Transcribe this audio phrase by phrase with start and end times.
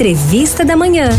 [0.00, 1.10] Entrevista da Manhã.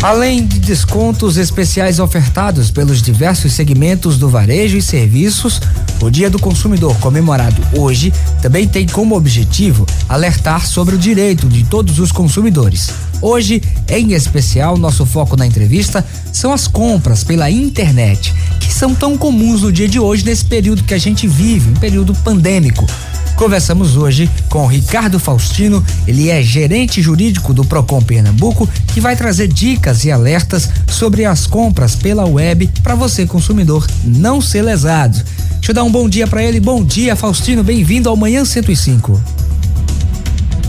[0.00, 5.60] Além de descontos especiais ofertados pelos diversos segmentos do varejo e serviços,
[6.00, 11.64] o Dia do Consumidor, comemorado hoje, também tem como objetivo alertar sobre o direito de
[11.64, 12.92] todos os consumidores.
[13.24, 19.16] Hoje, em especial, nosso foco na entrevista são as compras pela internet, que são tão
[19.16, 22.86] comuns no dia de hoje, nesse período que a gente vive, um período pandêmico.
[23.34, 29.48] Conversamos hoje com Ricardo Faustino, ele é gerente jurídico do Procon Pernambuco, que vai trazer
[29.48, 35.16] dicas e alertas sobre as compras pela web para você consumidor não ser lesado.
[35.54, 36.60] Deixa eu dar um bom dia para ele.
[36.60, 39.43] Bom dia, Faustino, bem-vindo ao Manhã 105.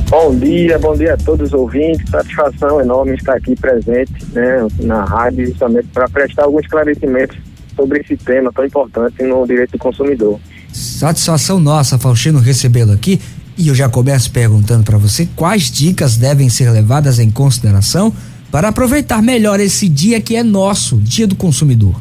[0.09, 2.08] Bom dia, bom dia a todos os ouvintes.
[2.09, 7.38] Satisfação enorme estar aqui presente né, na rádio, justamente para prestar alguns esclarecimentos
[7.75, 10.39] sobre esse tema tão importante no direito do consumidor.
[10.72, 13.20] Satisfação nossa, Faustino, recebê-lo aqui.
[13.58, 18.14] E eu já começo perguntando para você quais dicas devem ser levadas em consideração
[18.52, 22.00] para aproveitar melhor esse dia que é nosso, Dia do Consumidor.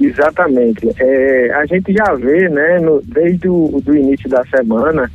[0.00, 0.88] Exatamente.
[0.96, 5.10] É, a gente já vê, né, no, desde o do início da semana,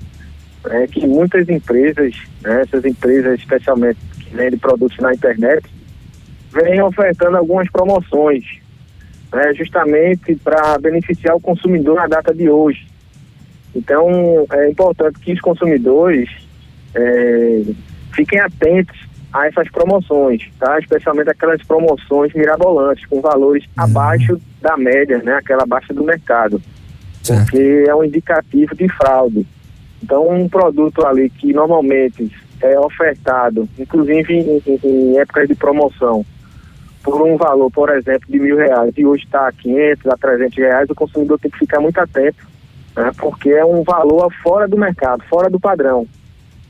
[0.66, 5.68] é, que muitas empresas, né, essas empresas especialmente que vendem produtos na internet,
[6.52, 8.44] vêm ofertando algumas promoções
[9.32, 12.88] né, justamente para beneficiar o consumidor na data de hoje.
[13.76, 14.10] Então,
[14.52, 16.30] é importante que os consumidores
[16.96, 17.62] é,
[18.14, 18.98] fiquem atentos
[19.32, 20.80] a essas promoções, tá?
[20.80, 23.84] Especialmente aquelas promoções mirabolantes, com valores uhum.
[23.84, 25.34] abaixo da média, né?
[25.34, 26.60] Aquela abaixo do mercado.
[27.22, 27.44] Certo.
[27.44, 29.46] Porque é um indicativo de fraude.
[30.02, 36.26] Então, um produto ali que normalmente é ofertado, inclusive em, em, em épocas de promoção,
[37.04, 40.58] por um valor, por exemplo, de mil reais e hoje está a 500, a 300
[40.58, 42.46] reais, o consumidor tem que ficar muito atento,
[42.96, 46.06] né, porque é um valor fora do mercado, fora do padrão.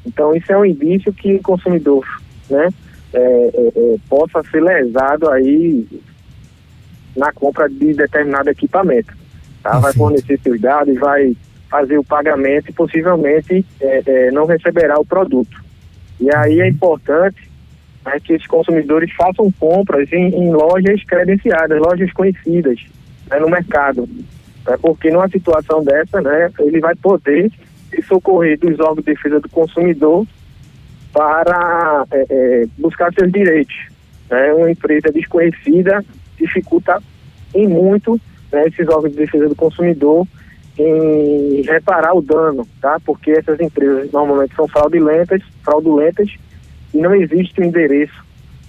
[0.05, 2.05] Então, isso é um indício que o consumidor
[2.49, 2.69] né,
[3.13, 5.87] é, é, é, possa ser lesado aí
[7.15, 9.13] na compra de determinado equipamento.
[9.61, 9.77] Tá?
[9.79, 11.35] Vai fornecer seus dados, vai
[11.69, 15.63] fazer o pagamento e possivelmente é, é, não receberá o produto.
[16.19, 17.49] E aí é importante
[18.05, 22.79] né, que os consumidores façam compras em, em lojas credenciadas, lojas conhecidas
[23.29, 24.09] né, no mercado.
[24.65, 27.51] Né, porque numa situação dessa, né, ele vai poder
[27.89, 30.25] se socorrer dos órgãos de defesa do consumidor
[31.13, 33.75] para é, é, buscar seus direitos.
[34.29, 34.53] Né?
[34.53, 36.03] Uma empresa desconhecida
[36.37, 37.01] dificulta
[37.53, 38.19] em muito
[38.51, 40.27] né, esses órgãos de defesa do consumidor
[40.79, 42.99] em reparar o dano, tá?
[43.05, 46.29] Porque essas empresas normalmente são fraudulentas, fraudulentas
[46.93, 48.23] e não existe um endereço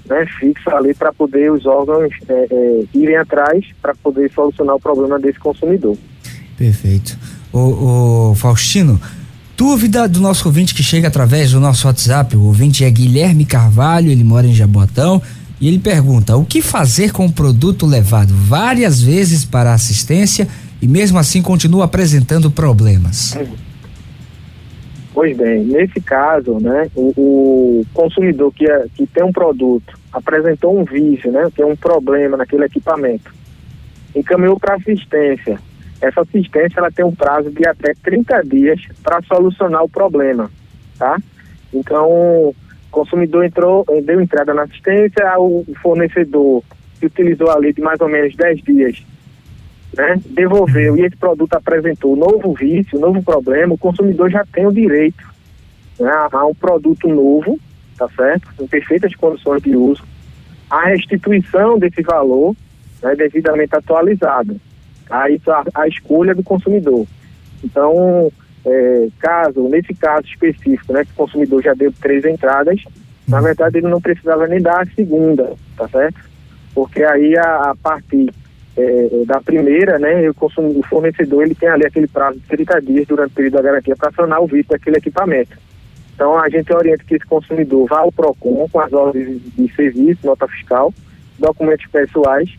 [0.08, 4.80] né, fixo ali para poder os órgãos é, é, irem atrás para poder solucionar o
[4.80, 5.96] problema desse consumidor.
[6.58, 7.16] Perfeito.
[7.52, 9.00] O, o, Faustino,
[9.56, 14.10] dúvida do nosso ouvinte que chega através do nosso WhatsApp, o ouvinte é Guilherme Carvalho,
[14.10, 15.22] ele mora em Jabotão,
[15.60, 20.48] e ele pergunta: o que fazer com o produto levado várias vezes para assistência
[20.80, 23.36] e mesmo assim continua apresentando problemas?
[25.12, 30.78] Pois bem, nesse caso, né, o, o consumidor que, é, que tem um produto apresentou
[30.78, 33.32] um vício, né, tem um problema naquele equipamento,
[34.14, 35.58] encaminhou para assistência.
[36.00, 40.50] Essa assistência ela tem um prazo de até 30 dias para solucionar o problema,
[40.98, 41.18] tá?
[41.74, 42.54] Então, o
[42.90, 46.62] consumidor entrou, deu entrada na assistência, o fornecedor
[46.98, 49.04] que utilizou ali de mais ou menos 10 dias
[49.96, 54.72] né, devolveu e esse produto apresentou novo vício, novo problema, o consumidor já tem o
[54.72, 55.24] direito
[55.98, 57.58] né, a um produto novo,
[57.96, 58.48] tá certo?
[58.56, 60.02] Com perfeitas condições de uso,
[60.70, 62.54] a restituição desse valor
[63.02, 64.60] né, devidamente atualizado.
[65.06, 65.28] Tá?
[65.28, 67.06] Isso a, a escolha do consumidor.
[67.62, 68.30] Então,
[68.64, 72.82] é, caso, nesse caso específico, né, que o consumidor já deu três entradas,
[73.26, 76.20] na verdade ele não precisava nem dar a segunda, tá certo?
[76.74, 78.32] Porque aí a, a partir
[78.80, 83.06] é, da primeira, né, o, o fornecedor ele tem ali aquele prazo de 30 dias
[83.06, 85.56] durante o período da garantia para acionar o vício daquele equipamento.
[86.14, 90.26] Então a gente orienta que esse consumidor vá ao PROCON com as ordens de serviço,
[90.26, 90.92] nota fiscal,
[91.38, 92.50] documentos pessoais,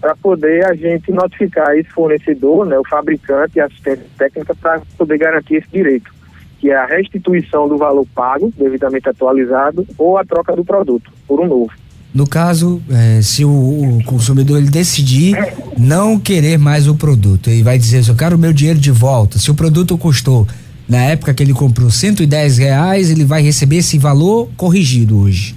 [0.00, 4.82] para poder a gente notificar esse fornecedor, né, o fabricante e a assistência técnica para
[4.98, 6.12] poder garantir esse direito,
[6.58, 11.40] que é a restituição do valor pago, devidamente atualizado, ou a troca do produto por
[11.40, 11.83] um novo.
[12.14, 15.36] No caso, é, se o, o, consumidor ele decidir
[15.76, 19.36] não querer mais o produto, ele vai dizer, eu quero o meu dinheiro de volta.
[19.36, 20.46] Se o produto custou
[20.88, 25.56] na época que ele comprou 110 reais, ele vai receber esse valor corrigido hoje.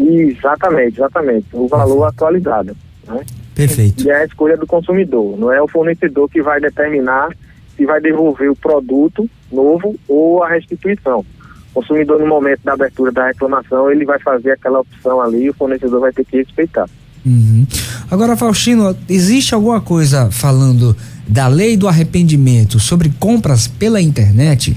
[0.00, 1.46] Exatamente, exatamente.
[1.52, 2.74] O valor atualizado.
[3.06, 3.20] Né?
[3.54, 4.06] Perfeito.
[4.06, 5.36] E é a escolha do consumidor.
[5.38, 7.28] Não é o fornecedor que vai determinar
[7.76, 11.24] se vai devolver o produto novo ou a restituição.
[11.72, 15.50] O consumidor, no momento da abertura da reclamação, ele vai fazer aquela opção ali e
[15.50, 16.88] o fornecedor vai ter que respeitar.
[17.24, 17.66] Uhum.
[18.10, 20.96] Agora, Faustino, existe alguma coisa falando
[21.26, 24.76] da lei do arrependimento sobre compras pela internet?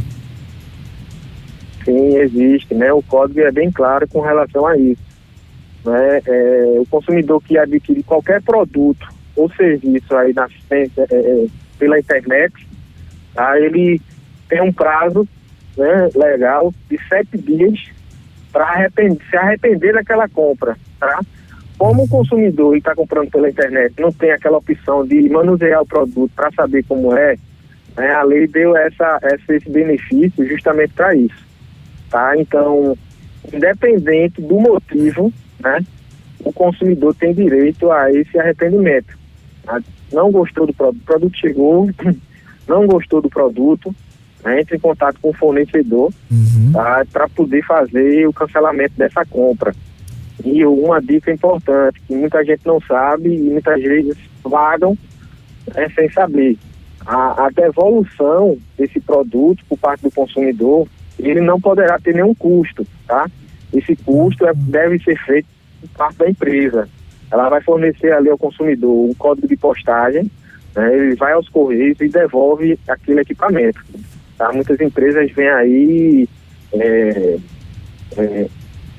[1.83, 2.93] Sim, existe, né?
[2.93, 5.01] O código é bem claro com relação a isso.
[5.83, 6.21] Né?
[6.25, 11.45] É, o consumidor que adquire qualquer produto ou serviço aí na é, é,
[11.77, 12.53] pela internet,
[13.33, 13.59] tá?
[13.59, 14.01] ele
[14.47, 15.27] tem um prazo
[15.77, 17.79] né, legal de sete dias
[18.51, 21.19] para se arrepender daquela compra, tá?
[21.77, 26.31] Como o consumidor está comprando pela internet não tem aquela opção de manusear o produto
[26.33, 27.35] para saber como é,
[27.97, 29.19] né, a lei deu essa,
[29.49, 31.45] esse benefício justamente para isso,
[32.09, 32.37] tá?
[32.37, 32.97] Então,
[33.53, 35.83] independente do motivo, né,
[36.39, 39.17] o consumidor tem direito a esse arrependimento.
[39.63, 39.81] Tá?
[40.13, 41.89] Não gostou do produto, o produto chegou,
[42.67, 43.93] não gostou do produto,
[44.45, 46.71] né, entre em contato com o fornecedor uhum.
[46.71, 49.73] tá, para poder fazer o cancelamento dessa compra.
[50.43, 54.95] E uma dica importante, que muita gente não sabe e muitas vezes vagam
[55.73, 56.57] né, sem saber.
[57.05, 60.87] A, a, devolução desse produto por parte do consumidor,
[61.17, 63.29] ele não poderá ter nenhum custo, tá?
[63.73, 65.47] Esse custo é, deve ser feito
[65.81, 66.89] por parte da empresa.
[67.31, 70.29] Ela vai fornecer ali ao consumidor um código de postagem,
[70.75, 73.79] né, ele vai aos correios e devolve aquele equipamento.
[74.37, 74.51] Tá?
[74.51, 76.29] Muitas empresas vêm aí
[76.73, 77.37] é,
[78.17, 78.47] é,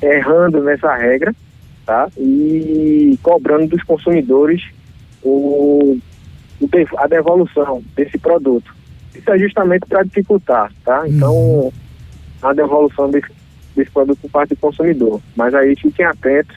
[0.02, 1.34] errando nessa regra
[1.84, 2.08] tá?
[2.16, 4.62] e cobrando dos consumidores
[5.22, 5.98] o,
[6.60, 8.74] o a devolução desse produto.
[9.14, 11.04] Isso é justamente para dificultar, tá?
[11.08, 11.72] Então, uhum.
[12.42, 13.28] a devolução desse,
[13.74, 15.20] desse produto por parte do consumidor.
[15.34, 16.56] Mas aí fiquem atentos,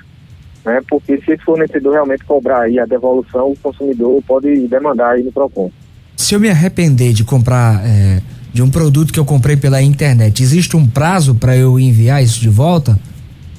[0.65, 0.81] né?
[0.89, 5.31] Porque se esse fornecedor realmente cobrar aí a devolução, o consumidor pode demandar aí no
[5.31, 5.71] PROCON.
[6.17, 8.21] Se eu me arrepender de comprar é,
[8.53, 12.39] de um produto que eu comprei pela internet, existe um prazo para eu enviar isso
[12.39, 12.97] de volta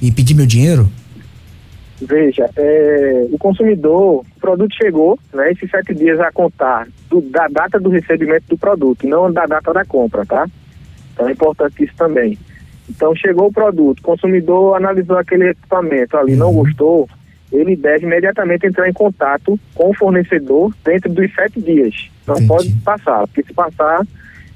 [0.01, 0.89] e pedir meu dinheiro?
[2.01, 7.47] Veja, é, o consumidor, o produto chegou, né, esses sete dias a contar do, da
[7.47, 10.47] data do recebimento do produto, não da data da compra, tá?
[11.13, 12.37] Então é importante isso também.
[12.89, 16.63] Então chegou o produto, o consumidor analisou aquele equipamento ali, não uhum.
[16.63, 17.07] gostou,
[17.51, 22.09] ele deve imediatamente entrar em contato com o fornecedor dentro dos sete dias.
[22.25, 22.47] Não Entendi.
[22.47, 24.01] pode passar, porque se passar,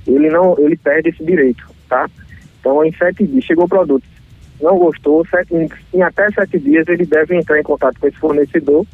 [0.07, 2.09] ele não, ele perde esse direito, tá?
[2.59, 4.03] Então em sete dias chegou o produto,
[4.61, 8.17] não gostou, sete, em, em, até sete dias ele deve entrar em contato com esse
[8.17, 8.85] fornecedor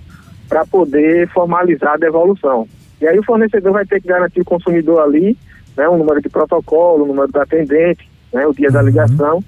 [0.48, 2.68] para poder formalizar a devolução.
[3.00, 5.38] E aí o fornecedor vai ter que garantir o consumidor ali,
[5.76, 8.74] né, o número de protocolo, o número do atendente, né, o dia uhum.
[8.74, 9.44] da ligação,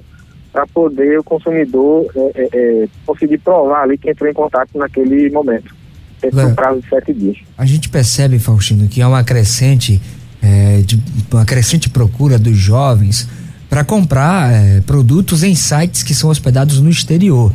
[0.51, 5.29] para poder o consumidor é, é, é, conseguir provar ali que entrou em contato naquele
[5.31, 5.75] momento.
[6.21, 7.37] Esse é um prazo de sete dias.
[7.57, 9.99] A gente percebe, Faustino, que há uma crescente,
[10.43, 11.01] é, de,
[11.31, 13.27] uma crescente procura dos jovens
[13.69, 17.51] para comprar é, produtos em sites que são hospedados no exterior.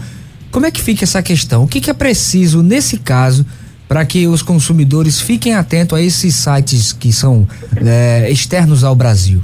[0.50, 1.62] Como é que fica essa questão?
[1.62, 3.44] O que, que é preciso nesse caso
[3.86, 7.46] para que os consumidores fiquem atentos a esses sites que são
[7.76, 9.40] é, externos ao Brasil?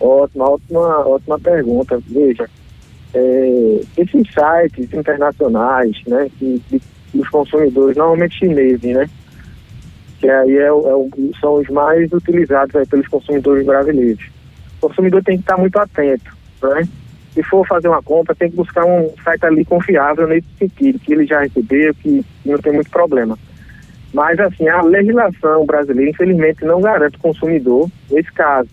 [0.00, 2.00] Ótima, ótima, ótima pergunta.
[2.08, 2.48] Veja,
[3.14, 6.82] é, esses sites internacionais, né, que, que
[7.14, 9.08] os consumidores, normalmente chineses, né,
[10.22, 14.30] que aí é, é, são os mais utilizados aí, pelos consumidores brasileiros
[14.82, 16.88] o consumidor tem que estar muito atento, né?
[17.32, 21.12] Se for fazer uma compra, tem que buscar um site ali confiável nesse sentido, que
[21.14, 23.38] ele já recebeu, que não tem muito problema.
[24.12, 28.68] Mas, assim, a legislação brasileira, infelizmente, não garante o consumidor nesse caso,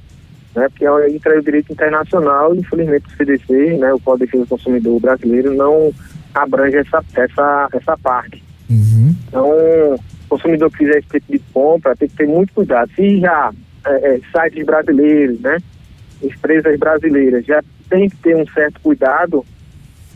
[0.53, 0.67] né?
[0.67, 3.93] Porque entra o direito internacional, infelizmente, o CDC, né?
[3.93, 5.93] O Código de Defesa do Consumidor brasileiro não
[6.33, 8.43] abrange essa, essa, essa parte.
[8.69, 9.15] Uhum.
[9.27, 9.99] Então,
[10.29, 12.89] consumidor que fizer esse tipo de compra tem que ter muito cuidado.
[12.95, 13.51] Se já
[13.85, 15.57] é, é, sites brasileiros, né?
[16.21, 19.45] empresas brasileiras já tem que ter um certo cuidado,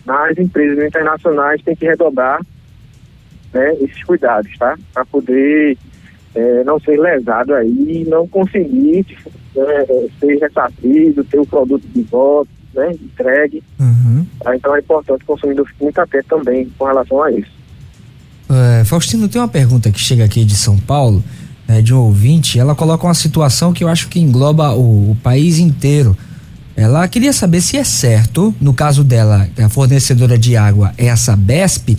[0.05, 2.41] mas empresas internacionais têm que redobrar
[3.53, 4.77] né, esses cuidados, tá?
[4.93, 5.77] Para poder
[6.35, 9.05] é, não ser lesado aí não conseguir
[9.55, 13.63] né, é, ser ressarcido, ter o produto de volta, né, entregue.
[13.79, 14.25] Uhum.
[14.39, 14.55] Tá?
[14.55, 17.62] Então é importante que o consumidor fique muito atento também com relação a isso.
[18.49, 21.23] É, Faustino, tem uma pergunta que chega aqui de São Paulo
[21.67, 25.17] é, de um ouvinte, ela coloca uma situação que eu acho que engloba o, o
[25.23, 26.15] país inteiro.
[26.75, 31.15] Ela queria saber se é certo, no caso dela, a fornecedora de água é a
[31.15, 31.95] Sabesp,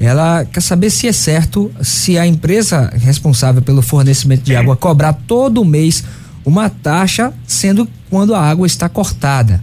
[0.00, 5.12] ela quer saber se é certo se a empresa responsável pelo fornecimento de água cobrar
[5.12, 6.02] todo mês
[6.44, 9.62] uma taxa, sendo quando a água está cortada.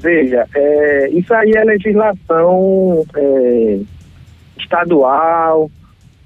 [0.00, 3.80] Veja, é, isso aí é legislação é,
[4.58, 5.70] estadual,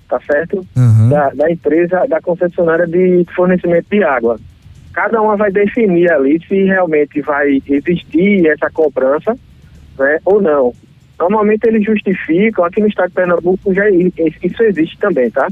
[0.08, 0.64] tá certo?
[0.76, 1.08] Uhum.
[1.08, 4.38] Da, da, empresa, da concessionária de fornecimento de água.
[4.92, 9.36] Cada uma vai definir ali se realmente vai existir essa cobrança
[9.98, 10.72] né, ou não.
[11.18, 15.48] Normalmente eles justificam, aqui no estado de Pernambuco já isso existe também, tá?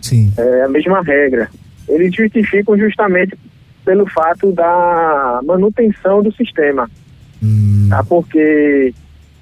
[0.00, 0.32] Sim.
[0.36, 1.50] É a mesma regra.
[1.88, 3.36] Eles justificam justamente
[3.84, 6.90] pelo fato da manutenção do sistema.
[7.42, 7.88] Hum.
[7.90, 8.02] Tá?
[8.04, 8.92] Porque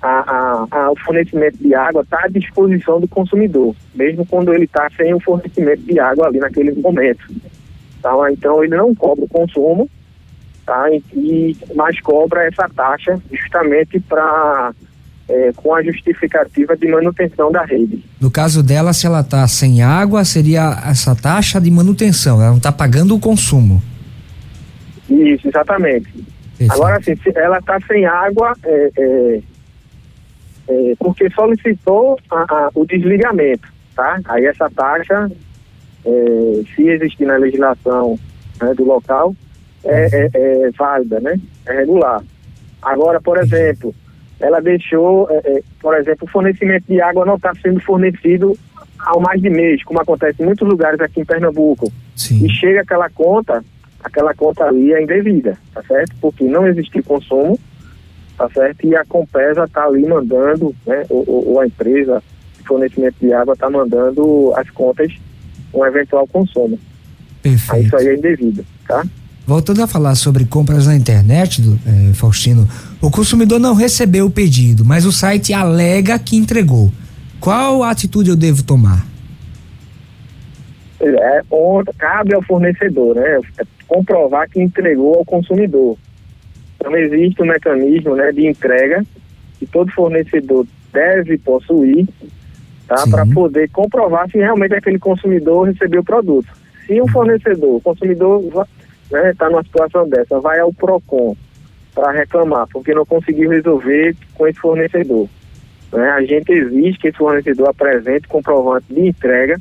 [0.02, 4.64] a, a, a, o fornecimento de água está à disposição do consumidor, mesmo quando ele
[4.64, 7.24] está sem o fornecimento de água ali naquele momento.
[8.02, 8.12] Tá?
[8.30, 9.88] Então ele não cobra o consumo,
[10.66, 10.90] tá?
[11.14, 14.72] e, mas cobra essa taxa justamente para
[15.28, 18.04] é, com a justificativa de manutenção da rede.
[18.20, 22.58] No caso dela, se ela está sem água, seria essa taxa de manutenção, ela não
[22.58, 23.82] está pagando o consumo.
[25.08, 26.08] Isso, exatamente.
[26.68, 29.40] Agora, assim, ela está sem água, é, é,
[30.68, 34.20] é, porque solicitou a, a, o desligamento, tá?
[34.26, 35.30] Aí essa taxa,
[36.04, 38.18] é, se existir na legislação
[38.60, 39.34] né, do local,
[39.84, 41.38] é, é, é, válida, né?
[41.66, 42.22] É regular.
[42.80, 43.94] Agora, por exemplo,
[44.38, 45.28] ela deixou,
[45.80, 48.56] por exemplo, o fornecimento de água não está sendo fornecido
[48.98, 51.90] ao mais de mês, como acontece em muitos lugares aqui em Pernambuco.
[52.14, 52.44] Sim.
[52.44, 53.64] E chega aquela conta
[54.04, 56.14] aquela conta ali é indevida, tá certo?
[56.20, 57.58] Porque não existe consumo,
[58.36, 58.86] tá certo?
[58.86, 61.04] E a Compesa tá ali mandando, né?
[61.08, 62.22] Ou, ou a empresa
[62.58, 65.10] de fornecimento de água tá mandando as contas
[65.72, 66.78] com eventual consumo.
[67.42, 67.74] Perfeito.
[67.74, 69.04] Aí isso aí é indevido, tá?
[69.46, 72.66] Voltando a falar sobre compras na internet, do, eh, Faustino,
[73.00, 76.90] o consumidor não recebeu o pedido, mas o site alega que entregou.
[77.40, 79.13] Qual atitude eu devo tomar?
[81.06, 83.40] É, onde cabe ao fornecedor, né?
[83.58, 85.96] É comprovar que entregou ao consumidor.
[86.76, 89.04] Então existe um mecanismo né, de entrega
[89.58, 92.06] que todo fornecedor deve possuir
[92.86, 96.48] tá, para poder comprovar se realmente aquele consumidor recebeu o produto.
[96.86, 101.36] Se o fornecedor, o consumidor está né, tá numa situação dessa, vai ao PROCON
[101.94, 105.28] para reclamar porque não conseguiu resolver com esse fornecedor.
[105.92, 109.60] Né, a gente exige que esse fornecedor apresente comprovante de entrega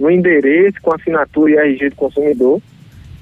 [0.00, 2.60] no endereço com assinatura e RG do consumidor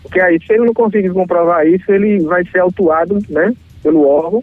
[0.08, 4.42] porque aí, se ele não conseguir comprovar isso, ele vai ser autuado né, pelo órgão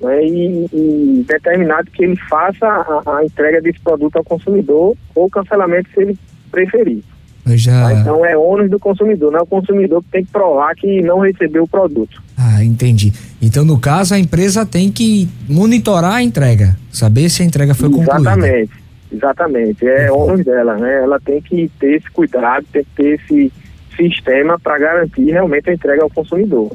[0.00, 5.30] né, e, e, determinado que ele faça a, a, entrega desse produto ao consumidor ou
[5.30, 6.18] cancelamento se ele
[6.50, 7.02] preferir.
[7.46, 7.92] Já...
[7.92, 11.20] Então é ônus do consumidor, não é o consumidor que tem que provar que não
[11.20, 12.22] recebeu o produto.
[12.36, 13.12] Ah, entendi.
[13.40, 17.88] Então, no caso, a empresa tem que monitorar a entrega, saber se a entrega foi
[17.88, 18.32] concluída.
[18.32, 18.72] Exatamente,
[19.16, 19.86] exatamente.
[19.86, 21.02] É ônus dela, né?
[21.02, 23.52] Ela tem que ter esse cuidado, tem que ter esse
[23.96, 26.70] sistema para garantir realmente a entrega ao consumidor.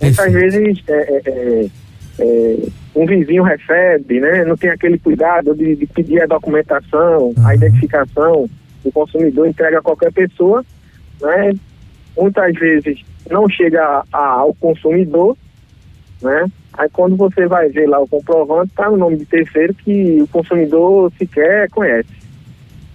[0.00, 1.70] Muitas vezes é, é, é,
[2.20, 2.56] é,
[2.94, 7.46] um vizinho recebe, né, não tem aquele cuidado de, de pedir a documentação, uhum.
[7.46, 8.48] a identificação
[8.84, 10.64] do consumidor, entrega a qualquer pessoa,
[11.20, 11.52] né,
[12.16, 15.36] muitas vezes não chega a, a, ao consumidor,
[16.22, 16.46] né,
[16.78, 20.26] aí quando você vai ver lá o comprovante, está no nome de terceiro que o
[20.28, 22.08] consumidor sequer conhece.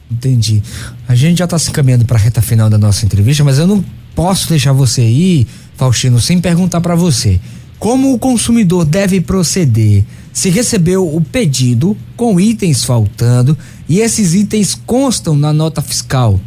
[0.09, 0.63] Entendi.
[1.07, 3.67] A gente já está se encaminhando para a reta final da nossa entrevista, mas eu
[3.67, 3.83] não
[4.15, 7.39] posso deixar você ir, Faustino, sem perguntar para você.
[7.77, 14.73] Como o consumidor deve proceder se recebeu o pedido com itens faltando e esses itens
[14.73, 16.39] constam na nota fiscal?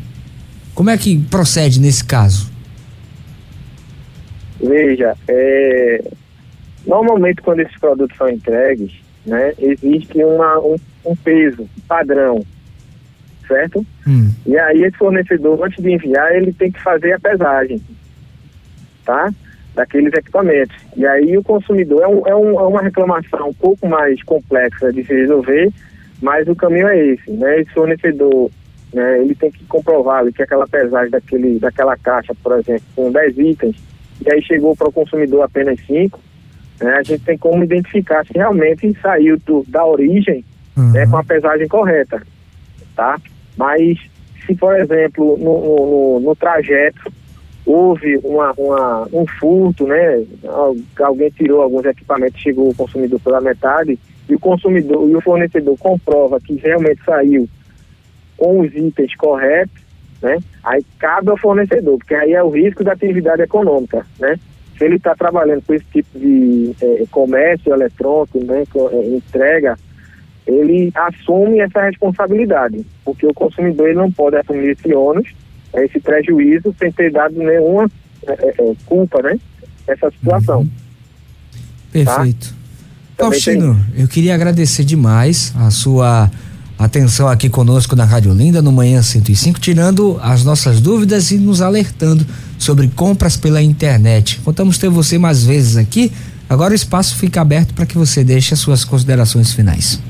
[0.75, 2.51] Como é que procede nesse caso?
[4.61, 6.03] Veja, é,
[6.87, 8.93] normalmente quando esses produtos são entregues,
[9.25, 12.45] né, existe uma, um, um peso padrão
[13.47, 13.85] certo?
[14.07, 14.31] Hum.
[14.45, 17.81] E aí esse fornecedor, antes de enviar, ele tem que fazer a pesagem,
[19.05, 19.33] tá?
[19.75, 20.77] Daqueles equipamentos.
[20.97, 24.93] E aí o consumidor, é, um, é, um, é uma reclamação um pouco mais complexa
[24.93, 25.71] de se resolver,
[26.21, 27.61] mas o caminho é esse, né?
[27.61, 28.51] Esse fornecedor,
[28.93, 33.39] né, ele tem que comprovar que aquela pesagem daquele, daquela caixa, por exemplo, com 10
[33.39, 33.77] itens,
[34.25, 36.19] e aí chegou para o consumidor apenas 5,
[36.81, 40.45] né, a gente tem como identificar se realmente saiu do, da origem
[40.77, 40.93] uhum.
[40.93, 42.23] né, com a pesagem correta,
[42.95, 43.19] tá?
[43.57, 43.99] Mas
[44.47, 47.13] se, por exemplo, no, no, no trajeto
[47.67, 50.25] houve uma, uma, um furto, né?
[51.01, 55.77] Alguém tirou alguns equipamentos, chegou o consumidor pela metade, e o consumidor e o fornecedor
[55.79, 57.49] comprova que realmente saiu
[58.37, 59.83] com os itens corretos,
[60.23, 60.39] né?
[60.63, 64.39] Aí cabe ao fornecedor, porque aí é o risco da atividade econômica, né?
[64.77, 68.65] Se ele está trabalhando com esse tipo de é, comércio eletrônico, né?
[68.93, 69.77] É, entrega
[70.47, 75.29] ele assume essa responsabilidade, porque o consumidor ele não pode assumir esse ônus,
[75.75, 77.91] né, esse prejuízo, sem ter dado nenhuma
[78.27, 79.39] é, é, é culpa, né?
[79.87, 80.61] Essa situação.
[80.61, 80.71] Uhum.
[81.93, 82.55] Perfeito.
[83.17, 83.25] Tá?
[83.25, 86.31] Faustino, eu queria agradecer demais a sua
[86.79, 91.63] atenção aqui conosco na Rádio Linda no Manhã 105, tirando as nossas dúvidas e nos
[91.63, 92.25] alertando
[92.59, 94.41] sobre compras pela internet.
[94.41, 96.13] Contamos ter você mais vezes aqui.
[96.49, 100.01] Agora o espaço fica aberto para que você deixe as suas considerações finais.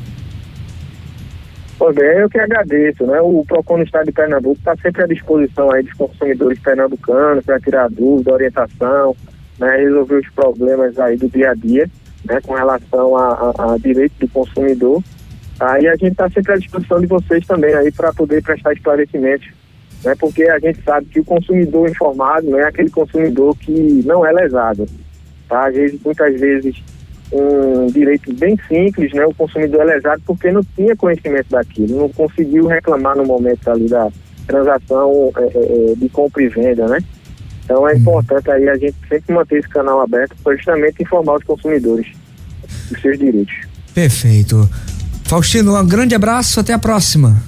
[1.78, 3.20] Pois bem, eu que agradeço, né?
[3.20, 7.61] O PROCON no estado de Pernambuco está sempre à disposição aí dos consumidores pernambucanos para
[7.61, 9.14] tirar dúvida, orientação,
[9.58, 9.76] né?
[9.76, 11.88] Resolver os problemas aí do dia a dia,
[12.25, 12.40] né?
[12.42, 15.02] Com relação a, a, a direito do consumidor.
[15.58, 19.48] Aí a gente está sempre à disposição de vocês também aí para poder prestar esclarecimentos,
[20.04, 20.14] né?
[20.18, 24.32] Porque a gente sabe que o consumidor informado não é aquele consumidor que não é
[24.32, 24.86] lesado,
[25.48, 25.68] tá?
[25.68, 26.82] Às vezes, muitas vezes
[27.32, 29.25] um direito bem simples, né?
[29.25, 33.88] O consumidor é lesado porque não tinha conhecimento daquilo, não conseguiu reclamar no momento ali
[33.88, 34.10] da
[34.46, 36.98] transação é, é, é de compra e venda, né?
[37.64, 37.98] Então é uhum.
[37.98, 42.06] importante aí a gente sempre manter esse canal aberto para justamente informar os consumidores
[42.88, 43.54] dos seus direitos.
[43.92, 44.68] Perfeito.
[45.26, 47.42] Faustino, um grande abraço, até a próxima.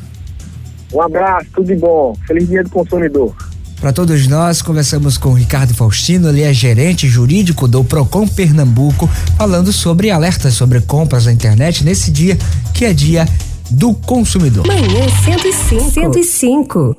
[0.92, 2.14] Um abraço, tudo de bom.
[2.26, 3.36] Feliz dia do consumidor.
[3.80, 9.08] Para todos nós, conversamos com o Ricardo Faustino, ele é gerente jurídico do Procon Pernambuco,
[9.36, 12.36] falando sobre alertas sobre compras na internet nesse dia
[12.74, 13.28] que é dia
[13.70, 14.66] do consumidor.
[14.66, 15.90] Manhã 105.
[15.92, 16.96] 105.